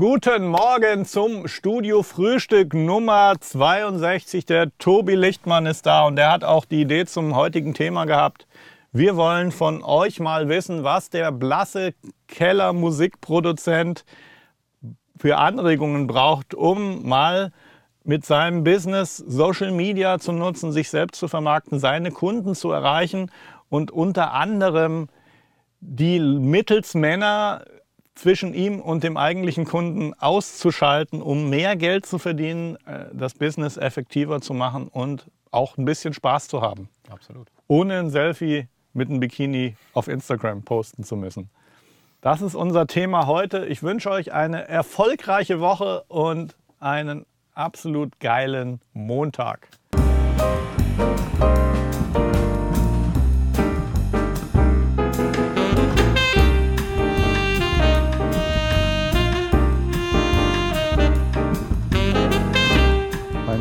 [0.00, 4.46] Guten Morgen zum Studio Frühstück Nummer 62.
[4.46, 8.46] Der Tobi Lichtmann ist da und der hat auch die Idee zum heutigen Thema gehabt.
[8.92, 11.94] Wir wollen von euch mal wissen, was der blasse
[12.28, 14.04] Keller Musikproduzent
[15.16, 17.50] für Anregungen braucht, um mal
[18.04, 23.32] mit seinem Business Social Media zu nutzen, sich selbst zu vermarkten, seine Kunden zu erreichen
[23.68, 25.08] und unter anderem
[25.80, 27.64] die Mittelsmänner
[28.18, 33.76] zwischen ihm und dem eigentlichen Kunden auszuschalten, um mehr Geld zu verdienen, äh, das Business
[33.76, 36.88] effektiver zu machen und auch ein bisschen Spaß zu haben.
[37.08, 37.48] Absolut.
[37.68, 41.48] Ohne ein Selfie mit einem Bikini auf Instagram posten zu müssen.
[42.20, 43.66] Das ist unser Thema heute.
[43.66, 49.68] Ich wünsche euch eine erfolgreiche Woche und einen absolut geilen Montag.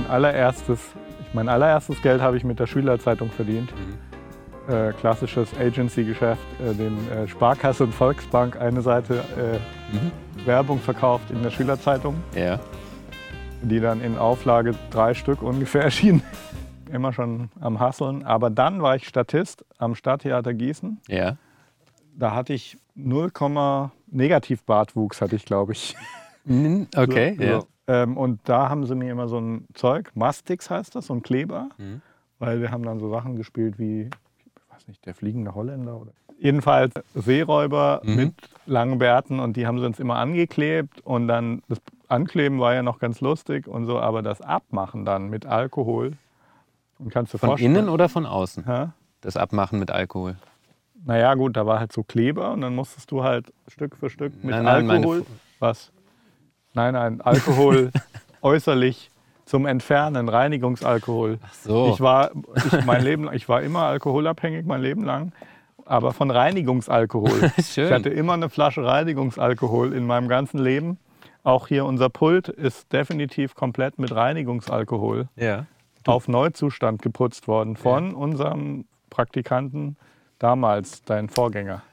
[0.07, 0.79] Mein allererstes,
[1.33, 3.71] mein allererstes Geld habe ich mit der Schülerzeitung verdient.
[3.75, 4.73] Mhm.
[4.73, 9.59] Äh, klassisches Agency-Geschäft, äh, den äh, Sparkasse und Volksbank eine Seite äh,
[9.93, 10.45] Mhm.
[10.45, 12.59] Werbung verkauft in der Schülerzeitung, Ja.
[13.61, 16.21] die dann in Auflage drei Stück ungefähr erschienen.
[16.91, 18.23] Immer schon am Hasseln.
[18.25, 21.01] Aber dann war ich Statist am Stadttheater Gießen.
[21.09, 21.35] Ja.
[22.17, 23.29] Da hatte ich 0,
[24.09, 25.95] Negativbartwuchs, hatte ich, glaube ich.
[26.45, 27.35] Mhm, Okay.
[27.37, 27.59] So, ja.
[27.61, 27.67] so.
[27.87, 31.21] Ähm, und da haben sie mir immer so ein Zeug, Mastix heißt das, so ein
[31.23, 32.01] Kleber, Mhm.
[32.39, 36.11] weil wir haben dann so Sachen gespielt wie, ich weiß nicht, der fliegende Holländer oder.
[36.39, 38.15] Jedenfalls Seeräuber Mhm.
[38.15, 38.33] mit
[38.65, 41.79] langen Bärten und die haben sie uns immer angeklebt und dann das
[42.09, 46.11] Ankleben war ja noch ganz lustig und so, aber das Abmachen dann mit Alkohol
[46.99, 47.75] und kannst du Von vorstellen.
[47.75, 48.65] innen oder von außen?
[48.65, 48.87] Hä?
[49.21, 50.35] Das Abmachen mit Alkohol.
[51.05, 54.33] Naja, gut, da war halt so Kleber und dann musstest du halt Stück für Stück
[54.43, 55.25] mit Nein, nein, Alkohol.
[55.59, 55.91] Was?
[56.73, 57.91] Nein, nein, Alkohol
[58.41, 59.09] äußerlich
[59.45, 61.39] zum Entfernen, Reinigungsalkohol.
[61.41, 61.91] Ach so.
[61.93, 65.31] Ich war, ich, mein Leben, ich war immer alkoholabhängig, mein Leben lang,
[65.85, 67.51] aber von Reinigungsalkohol.
[67.63, 67.85] Schön.
[67.87, 70.99] Ich hatte immer eine Flasche Reinigungsalkohol in meinem ganzen Leben.
[71.43, 75.65] Auch hier unser Pult ist definitiv komplett mit Reinigungsalkohol Ja.
[76.05, 79.95] auf Neuzustand geputzt worden von unserem Praktikanten
[80.39, 81.83] damals, dein Vorgänger.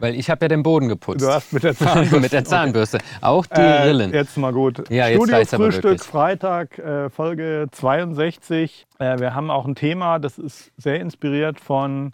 [0.00, 1.22] Weil ich habe ja den Boden geputzt.
[1.22, 2.20] Du hast mit der Zahnbürste.
[2.20, 2.98] mit der Zahnbürste.
[3.20, 4.12] Auch die Äh, Rillen.
[4.12, 4.90] Jetzt mal gut.
[4.90, 6.02] Ja, jetzt Studio aber Frühstück, wirklich.
[6.02, 8.86] Freitag, äh, Folge 62.
[8.98, 12.12] Äh, wir haben auch ein Thema, das ist sehr inspiriert von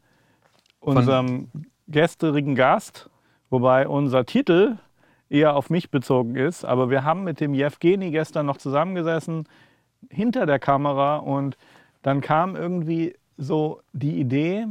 [0.80, 1.48] unserem
[1.88, 3.08] gestrigen Gast,
[3.50, 4.76] wobei unser Titel
[5.28, 6.64] eher auf mich bezogen ist.
[6.64, 9.48] Aber wir haben mit dem Jevgeni gestern noch zusammengesessen
[10.10, 11.56] hinter der Kamera und
[12.02, 14.66] dann kam irgendwie so die Idee,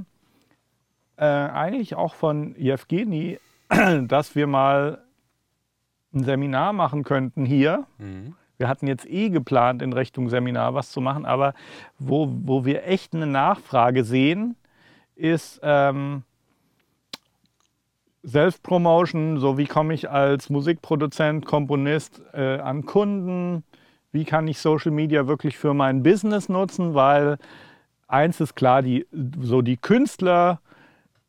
[1.18, 3.40] äh, eigentlich auch von Jevgeni,
[4.08, 5.04] dass wir mal
[6.14, 7.86] ein Seminar machen könnten hier.
[7.98, 8.36] Mhm.
[8.58, 11.54] Wir hatten jetzt eh geplant, in Richtung Seminar was zu machen, aber
[12.00, 14.56] wo, wo wir echt eine Nachfrage sehen,
[15.16, 16.24] ist ähm,
[18.26, 23.64] Self-Promotion, so wie komme ich als Musikproduzent, Komponist äh, an Kunden,
[24.12, 27.38] wie kann ich Social Media wirklich für mein Business nutzen, weil
[28.08, 29.06] eins ist klar, die,
[29.42, 30.60] so die Künstler,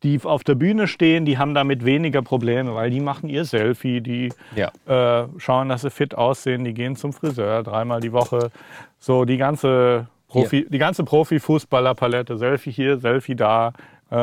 [0.03, 4.01] die auf der Bühne stehen, die haben damit weniger Probleme, weil die machen ihr Selfie,
[4.01, 4.71] die Ja.
[4.85, 8.51] äh, schauen, dass sie fit aussehen, die gehen zum Friseur dreimal die Woche.
[8.99, 13.73] So die ganze Profi, die ganze Profi-Fußballer-Palette, Selfie hier, Selfie da,
[14.11, 14.15] äh,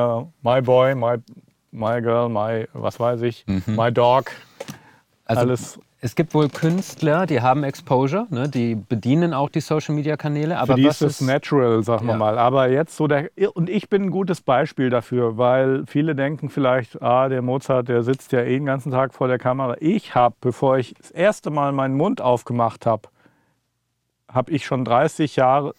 [0.43, 1.17] my boy, my,
[1.73, 4.31] my girl, my, was weiß ich, my dog,
[5.25, 5.81] Also alles.
[6.05, 8.47] Es gibt wohl Künstler, die haben Exposure, ne?
[8.47, 10.59] die bedienen auch die Social Media Kanäle.
[10.59, 12.19] Aber Für die was ist es natural, sagen wir Ja.
[12.19, 12.37] mal.
[12.39, 17.01] Aber jetzt so der, und ich bin ein gutes Beispiel dafür, weil viele denken vielleicht,
[17.01, 19.77] ah, der Mozart, der sitzt ja eh den ganzen Tag vor der Kamera.
[19.81, 23.09] Ich habe, bevor ich das erste Mal meinen Mund aufgemacht habe,
[24.31, 25.75] habe ich schon 30 Jahre,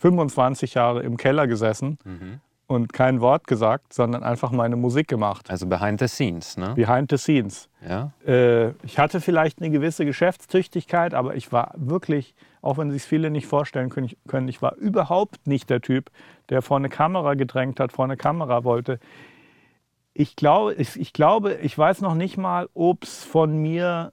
[0.00, 2.40] 25 Jahre im Keller gesessen Mhm.
[2.66, 5.50] Und kein Wort gesagt, sondern einfach meine Musik gemacht.
[5.50, 6.74] Also behind the scenes, ne?
[6.74, 7.68] Behind the scenes.
[7.86, 8.12] Ja.
[8.26, 13.30] Äh, ich hatte vielleicht eine gewisse Geschäftstüchtigkeit, aber ich war wirklich, auch wenn sich viele
[13.30, 16.10] nicht vorstellen können, ich, war überhaupt nicht der Typ,
[16.48, 18.98] der vor eine Kamera gedrängt hat, vor eine Kamera wollte.
[20.12, 24.12] Ich glaube, ich, ich glaube, ich weiß noch nicht mal, ob es von mir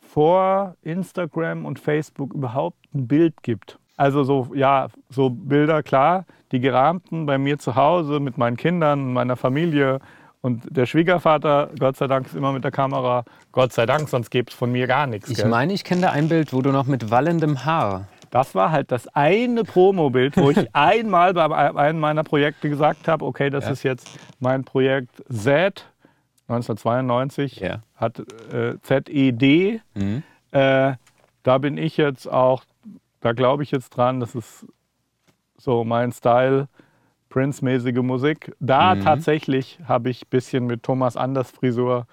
[0.00, 3.78] vor Instagram und Facebook überhaupt ein Bild gibt.
[3.98, 9.12] Also so, ja, so Bilder, klar, die gerahmten bei mir zu Hause mit meinen Kindern,
[9.12, 9.98] meiner Familie
[10.40, 13.24] und der Schwiegervater, Gott sei Dank, ist immer mit der Kamera.
[13.52, 15.28] Gott sei Dank, sonst gäbe es von mir gar nichts.
[15.28, 15.48] Ich gell?
[15.48, 18.06] meine, ich kenne da ein Bild, wo du noch mit wallendem Haar.
[18.30, 23.24] Das war halt das eine Promo-Bild, wo ich einmal bei einem meiner Projekte gesagt habe,
[23.24, 23.70] okay, das Ja.
[23.72, 24.08] ist jetzt
[24.38, 25.84] mein Projekt Z
[26.46, 27.80] 1992, Ja.
[27.96, 28.20] hat
[28.52, 29.80] äh, ZED.
[29.94, 30.22] Mhm.
[30.52, 30.92] Äh,
[31.42, 32.62] da bin ich jetzt auch,
[33.20, 34.66] da glaube ich jetzt dran, das ist
[35.56, 36.68] so mein Style,
[37.28, 38.52] Prince-mäßige Musik.
[38.60, 39.00] Da Mhm.
[39.00, 42.06] tatsächlich habe ich ein bisschen mit Thomas Anders Frisur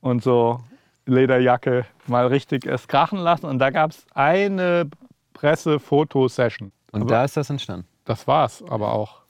[0.00, 0.60] und so
[1.06, 3.46] Lederjacke mal richtig es krachen lassen.
[3.46, 4.88] Und da gab es eine
[5.32, 6.72] Presse-Foto-Session.
[6.92, 7.86] Und Aber da ist das entstanden.
[8.04, 9.22] Das war's aber auch.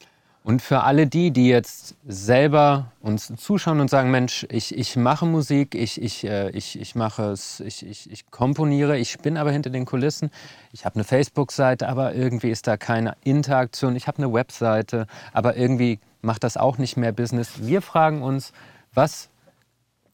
[0.46, 5.24] Und für alle die, die jetzt selber uns zuschauen und sagen, Mensch, ich, ich mache
[5.24, 9.50] Musik, ich, ich, äh, ich, ich mache es, ich, ich, ich komponiere, ich bin aber
[9.52, 10.30] hinter den Kulissen,
[10.70, 15.56] ich habe eine Facebook-Seite, aber irgendwie ist da keine Interaktion, ich habe eine Webseite, aber
[15.56, 17.52] irgendwie macht das auch nicht mehr Business.
[17.62, 18.52] Wir fragen uns,
[18.92, 19.30] was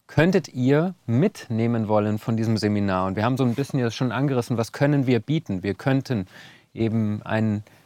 [0.06, 3.08] könntet ihr mitnehmen wollen von diesem Seminar?
[3.08, 5.64] Und wir haben so ein bisschen jetzt schon angerissen, was können wir bieten?
[5.64, 6.28] Wir könnten
[6.72, 7.79] eben ein, äh,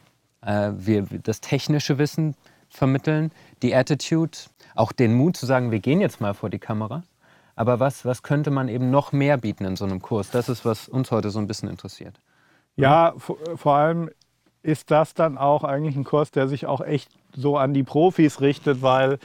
[0.45, 2.35] wir, das technische Wissen
[2.69, 3.31] vermitteln,
[3.61, 4.37] die Attitude,
[4.75, 7.03] auch den Mut zu sagen, wir gehen jetzt mal vor die Kamera.
[7.55, 10.29] Aber was, was könnte man eben noch mehr bieten in so einem Kurs?
[10.29, 12.19] Das ist, was uns heute so ein bisschen interessiert.
[12.75, 14.09] Ja, vor, allem
[14.61, 18.41] ist das dann auch eigentlich ein Kurs, der sich auch echt so an die Profis
[18.41, 19.19] richtet, weil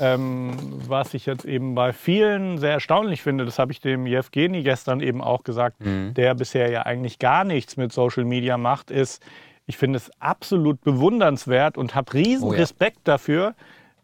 [0.00, 0.56] ähm,
[0.88, 5.00] was ich jetzt eben bei vielen sehr erstaunlich finde, das habe ich dem Jewgeni gestern
[5.00, 9.22] eben auch gesagt, der bisher ja eigentlich gar nichts mit Social Media macht, ist,
[9.68, 12.58] ich finde es absolut bewundernswert und habe riesen Oh ja.
[12.58, 13.54] Respekt dafür,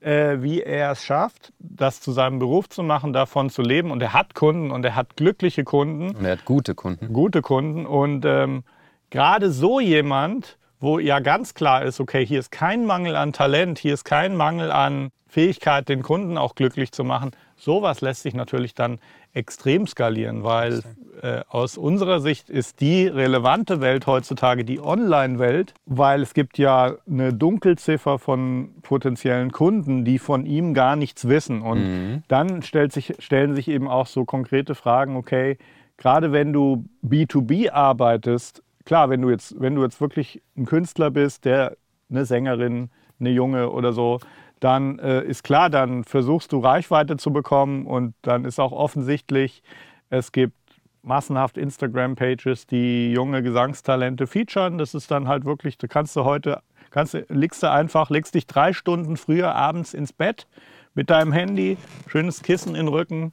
[0.01, 3.91] äh, wie er es schafft, das zu seinem Beruf zu machen, davon zu leben.
[3.91, 7.13] Und er hat Kunden und er hat glückliche Kunden Und er hat gute Kunden.
[7.15, 7.87] gute Kunden.
[7.87, 8.63] Und ähm,
[9.09, 13.79] gerade so jemand, wo ja ganz klar ist, okay, hier ist kein Mangel an Talent,
[13.79, 18.35] hier ist kein Mangel an Fähigkeit, den Kunden auch glücklich zu machen, sowas lässt sich
[18.35, 19.01] natürlich dann
[19.33, 20.83] extrem skalieren, weil
[21.23, 26.95] äh, aus unserer Sicht ist die relevante Welt heutzutage die Online-Welt, weil es gibt ja
[27.11, 31.63] eine Dunkelziffer von potenziellen Kunden, die von ihm gar nichts wissen.
[31.63, 35.59] Und dann stellt sich, stellen sich eben auch so konkrete Fragen, okay,
[35.97, 41.11] gerade wenn du B2B arbeitest, klar, wenn du jetzt, wenn du jetzt wirklich ein Künstler
[41.11, 41.77] bist, der
[42.11, 42.91] eine Sängerin,
[43.21, 44.21] eine Junge oder so,
[44.61, 49.63] dann äh, ist klar, dann versuchst du Reichweite zu bekommen und dann ist auch offensichtlich,
[50.11, 50.57] es gibt
[51.03, 54.79] massenhaft Instagram-Pages, die junge Gesangstalente featuren.
[54.79, 58.35] Das ist dann halt wirklich, da kannst du heute, kannst du, legst du einfach, legst
[58.35, 60.47] dich drei Stunden früher abends ins Bett
[60.95, 61.77] mit deinem Handy,
[62.09, 63.33] schönes Kissen in den Rücken,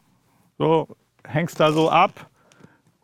[0.57, 0.87] so
[1.23, 2.30] hängst da so ab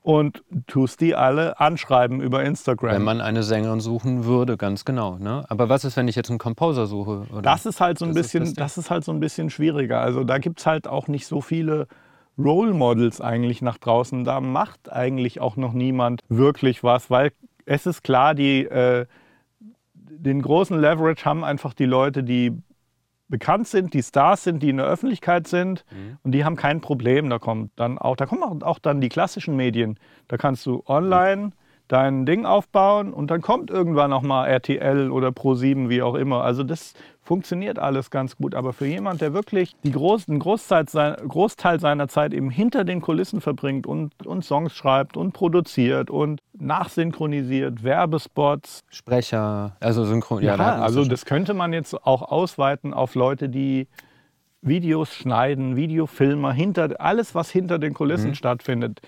[0.07, 2.93] und tust die alle anschreiben über Instagram.
[2.93, 5.17] Wenn man eine Sängerin suchen würde, ganz genau.
[5.17, 5.43] Ne?
[5.49, 7.25] Aber was ist, wenn ich jetzt einen Composer suche?
[7.29, 7.41] Oder?
[7.41, 8.83] Das ist halt so ein Das ist bisschen, das das, Ding.
[8.83, 9.99] ist halt so ein bisschen schwieriger.
[9.99, 11.87] Also da gibt es halt auch nicht so viele
[12.37, 14.23] Role Models eigentlich nach draußen.
[14.23, 17.33] Da macht eigentlich auch noch niemand wirklich was, weil
[17.65, 19.07] es ist klar, die, äh,
[19.93, 22.53] den großen Leverage haben einfach die Leute, die
[23.29, 25.85] bekannt sind, die Stars sind, die in der Öffentlichkeit sind
[26.23, 27.29] und die haben kein Problem.
[27.29, 29.99] Da kommt dann auch, da kommen auch, auch dann die klassischen Medien.
[30.27, 31.51] Da kannst du online
[31.87, 36.43] dein Ding aufbauen und dann kommt irgendwann noch mal RTL oder Pro7, wie auch immer.
[36.43, 36.93] Also das
[37.27, 38.55] funktioniert alles ganz gut.
[38.55, 42.85] Aber für jemand, der wirklich die groß, einen Großteil, sein, Großteil seiner Zeit eben hinter
[42.85, 50.41] den Kulissen verbringt und, und Songs schreibt und produziert und nachsynchronisiert, Werbespots, Sprecher, also Synchron.
[50.41, 53.87] ja, es also das könnte man jetzt auch ausweiten auf Leute, die
[54.61, 57.95] Videos schneiden, Videofilmer, hinter, alles, was hinter den Mhm.
[57.95, 59.01] Kulissen stattfindet.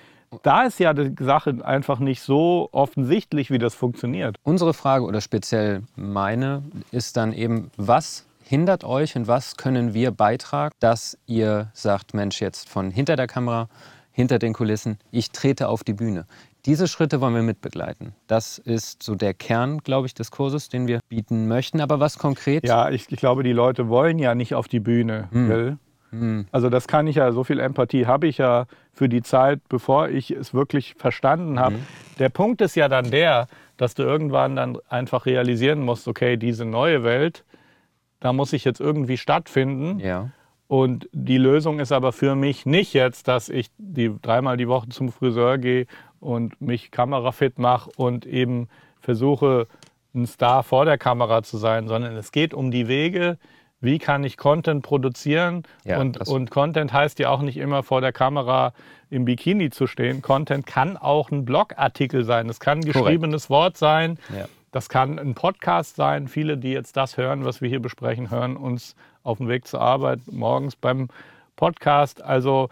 [0.43, 4.35] Da ist ja die Sache einfach nicht so offensichtlich, wie das funktioniert.
[4.43, 10.11] Unsere Frage oder speziell meine ist dann eben, was hindert euch und was können wir
[10.11, 13.69] beitragen, dass ihr sagt, Mensch, jetzt von hinter der Kamera,
[14.11, 16.25] hinter den Kulissen, ich trete auf die Bühne.
[16.65, 18.13] Diese Schritte wollen wir mitbegleiten.
[18.27, 21.79] Das ist so der Kern, glaube ich, des Kurses, den wir bieten möchten.
[21.79, 22.67] Aber was konkret?
[22.67, 25.29] Ja, ich, ich glaube, die Leute wollen ja nicht auf die Bühne.
[26.11, 26.45] Gell?
[26.51, 30.09] Also das kann ich ja, so viel Empathie habe ich ja für die Zeit, bevor
[30.09, 31.75] ich es wirklich verstanden habe.
[32.19, 33.47] Der Punkt ist ja dann der,
[33.77, 37.45] dass du irgendwann dann einfach realisieren musst, okay, diese neue Welt,
[38.19, 39.99] da muss ich jetzt irgendwie stattfinden.
[39.99, 40.29] Ja.
[40.67, 44.89] Und die Lösung ist aber für mich nicht jetzt, dass ich die dreimal die Woche
[44.89, 45.87] zum Friseur gehe
[46.19, 48.67] und mich kamerafit mache und eben
[48.99, 49.67] versuche,
[50.13, 53.37] ein Star vor der Kamera zu sein, sondern es geht um die Wege,
[53.81, 55.63] wie kann ich Content produzieren.
[55.85, 58.73] Ja, und, und Content heißt ja auch nicht immer vor der Kamera
[59.09, 60.21] im Bikini zu stehen.
[60.21, 62.49] Content kann auch ein Blogartikel sein.
[62.49, 64.19] Es kann ein geschriebenes Wort sein.
[64.35, 64.47] Ja.
[64.71, 66.27] Das kann ein Podcast sein.
[66.27, 69.81] Viele, die jetzt das hören, was wir hier besprechen, hören uns auf dem Weg zur
[69.81, 71.07] Arbeit morgens beim
[71.55, 72.21] Podcast.
[72.21, 72.69] Also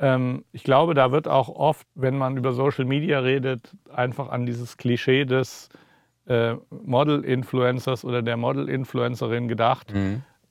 [0.00, 4.46] ähm, ich glaube, da wird auch oft, wenn man über Social Media redet, einfach an
[4.46, 5.68] dieses Klischee des
[6.26, 9.92] äh, Model-Influencers oder der Model-Influencerin gedacht,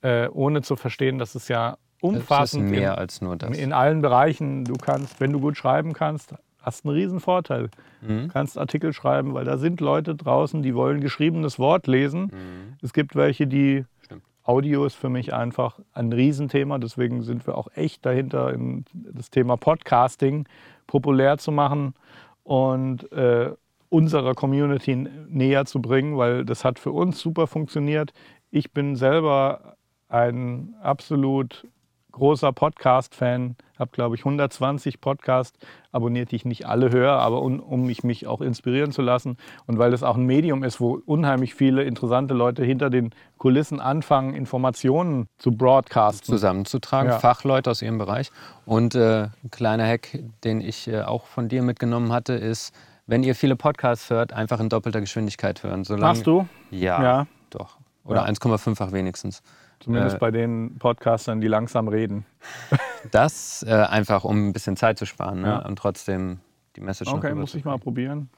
[0.02, 3.56] äh, ohne zu verstehen, dass es ja umfassend mehr in, als nur das.
[3.56, 4.64] in allen Bereichen.
[4.64, 7.70] Du kannst, wenn du gut schreiben kannst, hast einen riesen Vorteil.
[8.00, 8.22] Mhm.
[8.22, 12.76] Du kannst Artikel schreiben, weil da sind Leute draußen, die wollen geschriebenes Wort lesen.
[12.82, 13.86] Es gibt welche, die Mhm.
[14.04, 14.22] Stimmt.
[14.44, 16.78] Audio ist für mich einfach ein Riesenthema.
[16.78, 20.46] Deswegen sind wir auch echt dahinter, in das Thema Podcasting
[20.88, 21.94] populär zu machen
[22.42, 23.52] und äh,
[23.88, 24.96] unserer Community
[25.28, 28.12] näher zu bringen, weil das hat für uns super funktioniert.
[28.50, 29.76] Ich bin selber
[30.12, 31.66] ein absolut
[32.12, 35.58] großer Podcast-Fan, habe, glaube ich, 120 Podcasts
[35.92, 39.38] abonniert, die ich nicht alle höre, aber un, um mich, mich auch inspirieren zu lassen.
[39.66, 43.80] Und weil das auch ein Medium ist, wo unheimlich viele interessante Leute hinter den Kulissen
[43.80, 46.26] anfangen, Informationen zu broadcasten.
[46.34, 47.18] zusammenzutragen, Ja.
[47.18, 48.30] Fachleute aus ihrem Bereich.
[48.66, 52.74] Und äh, ein kleiner Hack, den ich äh, auch von dir mitgenommen hatte, ist,
[53.06, 55.84] wenn ihr viele Podcasts hört, einfach in doppelter Geschwindigkeit hören.
[55.84, 56.46] Solange, Machst du?
[56.70, 57.26] Ja, Ja.
[57.48, 57.78] doch.
[58.04, 58.26] Oder Ja.
[58.28, 59.42] 1,5-fach wenigstens.
[59.80, 62.24] Zumindest Äh, bei den Podcastern, die langsam reden.
[63.10, 65.48] Das äh, einfach, um ein bisschen Zeit zu sparen ne?
[65.48, 65.58] Ja.
[65.66, 66.38] und trotzdem
[66.76, 68.30] die Message noch Okay, muss ich mal probieren.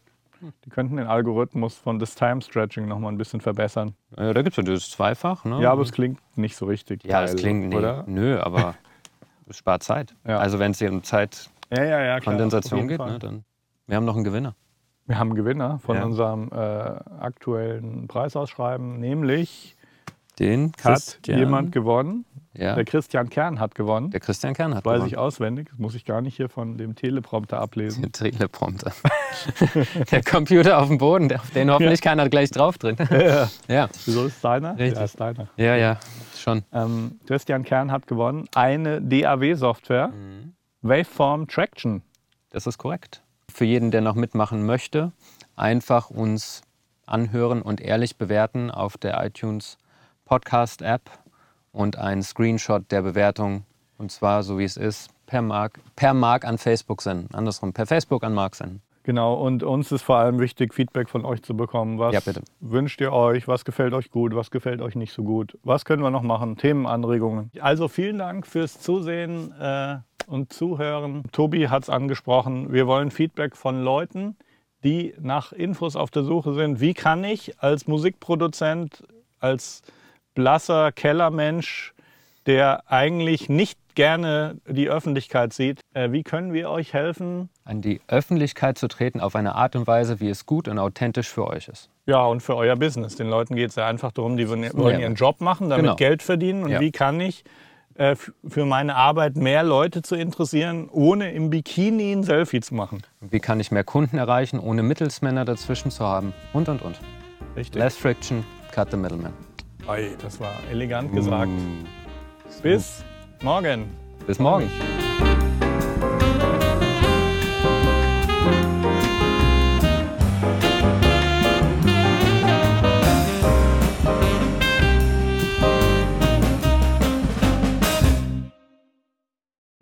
[0.64, 3.94] Die könnten den Algorithmus von des Time Stretching noch mal ein bisschen verbessern.
[4.16, 5.44] Äh, da gibt es ja das Zweifach.
[5.44, 5.60] Ne?
[5.60, 7.04] Ja, aber es klingt nicht so richtig.
[7.04, 8.04] ja, es klingt, nee, oder?
[8.06, 8.74] nö, aber
[9.46, 10.14] es spart Zeit.
[10.26, 10.38] Ja.
[10.38, 12.20] Also wenn es hier um Zeitkondensation Ja, ja, ja.
[12.20, 12.36] Klar,
[12.86, 13.44] geht, ne, dann
[13.86, 14.54] wir haben noch einen Gewinner.
[15.06, 16.04] Wir haben einen Gewinner von Ja.
[16.04, 19.76] unserem äh, aktuellen Preisausschreiben, nämlich
[20.38, 22.24] Den hat Christian, jemand gewonnen.
[22.54, 24.10] ja, Der Christian Kern hat gewonnen.
[24.10, 25.08] der Christian Kern hat Weiß gewonnen.
[25.08, 28.00] ich auswendig, das muss ich gar nicht hier von dem Teleprompter ablesen.
[28.02, 28.92] Der Teleprompter.
[30.10, 32.96] der Computer auf dem Boden, auf den hoffentlich keiner gleich drauf drin.
[33.10, 33.48] ja.
[33.68, 34.78] ja, Wieso ist deiner?
[34.78, 34.96] Richtig.
[34.98, 35.48] Ja, ist deiner.
[35.56, 36.00] ja, ja,
[36.36, 36.62] schon.
[36.72, 40.54] Ähm, Christian Kern hat gewonnen eine DAW-Software, Mhm.
[40.82, 42.02] Waveform Traction.
[42.50, 43.22] Das ist korrekt.
[43.54, 45.12] Für jeden, der noch mitmachen möchte,
[45.54, 46.62] einfach uns
[47.06, 49.78] anhören und ehrlich bewerten auf der iTunes
[50.24, 51.02] Podcast App
[51.70, 53.62] und einen Screenshot der Bewertung
[53.96, 57.32] und zwar so wie es ist per Mark, per Mark an Facebook senden.
[57.32, 58.82] Andersrum, per Facebook an Mark senden.
[59.04, 61.98] Genau, und uns ist vor allem wichtig, Feedback von euch zu bekommen.
[61.98, 63.46] Was Ja, wünscht ihr euch?
[63.46, 64.34] Was gefällt euch gut?
[64.34, 65.58] Was gefällt euch nicht so gut?
[65.62, 66.56] Was können wir noch machen?
[66.56, 67.50] Themenanregungen.
[67.60, 71.22] Also vielen Dank fürs Zusehen äh, und Zuhören.
[71.32, 72.72] Tobi hat es angesprochen.
[72.72, 74.36] Wir wollen Feedback von Leuten,
[74.84, 76.80] die nach Infos auf der Suche sind.
[76.80, 79.04] Wie kann ich als Musikproduzent,
[79.38, 79.82] als
[80.34, 81.92] blasser Kellermensch,
[82.46, 88.00] der eigentlich nicht gerne die Öffentlichkeit sieht, äh, wie können wir euch helfen, An die
[88.08, 91.68] Öffentlichkeit zu treten auf eine Art und Weise, wie es gut und authentisch für euch
[91.68, 91.88] ist.
[92.06, 93.16] Ja, und für euer Business.
[93.16, 95.96] Den Leuten geht es ja einfach darum, die wollen ihren Job machen, damit Genau.
[95.96, 96.64] Geld verdienen.
[96.64, 96.80] Und Ja.
[96.80, 97.44] wie kann ich
[97.96, 103.02] äh, für meine Arbeit mehr Leute zu interessieren, ohne im Bikini ein Selfie zu machen?
[103.20, 106.34] Wie kann ich mehr Kunden erreichen, ohne Mittelsmänner dazwischen zu haben?
[106.52, 106.98] Und, und, und.
[107.56, 107.80] Richtig.
[107.80, 109.32] Less friction, cut the middleman.
[109.86, 111.50] Oi, das war elegant gesagt.
[112.62, 113.04] Bis
[113.42, 113.90] morgen.
[114.26, 114.70] Bis morgen.